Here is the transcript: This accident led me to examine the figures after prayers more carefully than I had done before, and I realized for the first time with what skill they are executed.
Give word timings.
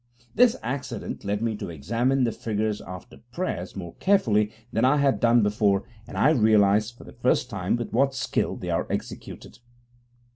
This 0.33 0.55
accident 0.63 1.23
led 1.23 1.43
me 1.43 1.55
to 1.57 1.69
examine 1.69 2.23
the 2.23 2.31
figures 2.31 2.81
after 2.81 3.17
prayers 3.31 3.75
more 3.75 3.93
carefully 3.99 4.51
than 4.73 4.83
I 4.83 4.97
had 4.97 5.19
done 5.19 5.43
before, 5.43 5.83
and 6.07 6.17
I 6.17 6.31
realized 6.31 6.97
for 6.97 7.03
the 7.03 7.13
first 7.13 7.51
time 7.51 7.75
with 7.75 7.93
what 7.93 8.15
skill 8.15 8.55
they 8.55 8.71
are 8.71 8.87
executed. 8.91 9.59